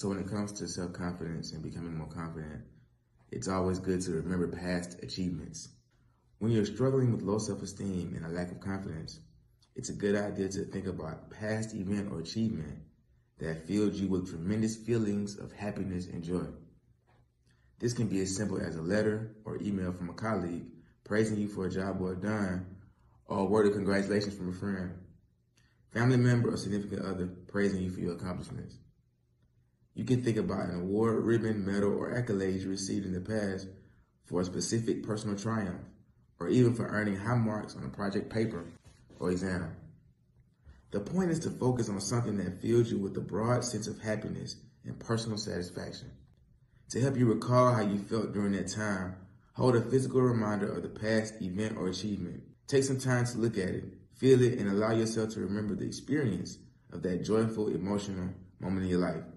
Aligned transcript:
So 0.00 0.08
when 0.08 0.18
it 0.18 0.30
comes 0.30 0.52
to 0.52 0.66
self-confidence 0.66 1.52
and 1.52 1.62
becoming 1.62 1.94
more 1.94 2.08
confident, 2.08 2.62
it's 3.30 3.48
always 3.48 3.78
good 3.78 4.00
to 4.00 4.12
remember 4.12 4.48
past 4.48 4.98
achievements. 5.02 5.68
When 6.38 6.50
you're 6.50 6.64
struggling 6.64 7.12
with 7.12 7.20
low 7.20 7.36
self-esteem 7.36 8.14
and 8.16 8.24
a 8.24 8.30
lack 8.30 8.50
of 8.50 8.60
confidence, 8.60 9.20
it's 9.76 9.90
a 9.90 9.92
good 9.92 10.16
idea 10.16 10.48
to 10.48 10.64
think 10.64 10.86
about 10.86 11.30
past 11.30 11.74
event 11.74 12.10
or 12.10 12.20
achievement 12.20 12.78
that 13.40 13.66
filled 13.66 13.92
you 13.92 14.08
with 14.08 14.30
tremendous 14.30 14.74
feelings 14.74 15.36
of 15.38 15.52
happiness 15.52 16.06
and 16.06 16.24
joy. 16.24 16.46
This 17.78 17.92
can 17.92 18.06
be 18.06 18.22
as 18.22 18.34
simple 18.34 18.58
as 18.58 18.76
a 18.76 18.82
letter 18.82 19.36
or 19.44 19.58
email 19.60 19.92
from 19.92 20.08
a 20.08 20.14
colleague 20.14 20.64
praising 21.04 21.36
you 21.36 21.48
for 21.48 21.66
a 21.66 21.70
job 21.70 22.00
well 22.00 22.14
done, 22.14 22.64
or 23.26 23.40
a 23.40 23.44
word 23.44 23.66
of 23.66 23.74
congratulations 23.74 24.34
from 24.34 24.48
a 24.48 24.52
friend, 24.54 24.94
family 25.92 26.16
member 26.16 26.54
or 26.54 26.56
significant 26.56 27.02
other 27.02 27.26
praising 27.48 27.82
you 27.82 27.90
for 27.90 28.00
your 28.00 28.14
accomplishments. 28.14 28.78
You 30.00 30.06
can 30.06 30.22
think 30.22 30.38
about 30.38 30.64
an 30.64 30.80
award, 30.80 31.26
ribbon, 31.26 31.62
medal, 31.62 31.92
or 31.92 32.14
accolades 32.14 32.62
you 32.62 32.70
received 32.70 33.04
in 33.04 33.12
the 33.12 33.20
past 33.20 33.68
for 34.24 34.40
a 34.40 34.44
specific 34.46 35.02
personal 35.02 35.36
triumph, 35.36 35.82
or 36.38 36.48
even 36.48 36.72
for 36.72 36.86
earning 36.86 37.16
high 37.16 37.34
marks 37.34 37.76
on 37.76 37.84
a 37.84 37.88
project 37.90 38.32
paper 38.32 38.64
or 39.18 39.30
exam. 39.30 39.76
The 40.90 41.00
point 41.00 41.30
is 41.30 41.38
to 41.40 41.50
focus 41.50 41.90
on 41.90 42.00
something 42.00 42.38
that 42.38 42.62
fills 42.62 42.90
you 42.90 42.96
with 42.96 43.14
a 43.18 43.20
broad 43.20 43.62
sense 43.62 43.88
of 43.88 44.00
happiness 44.00 44.56
and 44.86 44.98
personal 44.98 45.36
satisfaction. 45.36 46.10
To 46.92 47.00
help 47.02 47.18
you 47.18 47.26
recall 47.26 47.74
how 47.74 47.82
you 47.82 47.98
felt 47.98 48.32
during 48.32 48.52
that 48.52 48.68
time, 48.68 49.16
hold 49.52 49.76
a 49.76 49.82
physical 49.82 50.22
reminder 50.22 50.74
of 50.74 50.82
the 50.82 50.88
past 50.88 51.34
event 51.42 51.76
or 51.76 51.88
achievement. 51.88 52.42
Take 52.68 52.84
some 52.84 52.98
time 52.98 53.26
to 53.26 53.36
look 53.36 53.58
at 53.58 53.68
it, 53.68 53.84
feel 54.16 54.40
it, 54.40 54.60
and 54.60 54.70
allow 54.70 54.92
yourself 54.92 55.28
to 55.34 55.40
remember 55.40 55.74
the 55.74 55.84
experience 55.84 56.56
of 56.90 57.02
that 57.02 57.22
joyful, 57.22 57.68
emotional 57.68 58.30
moment 58.60 58.84
in 58.84 58.88
your 58.88 59.00
life. 59.00 59.24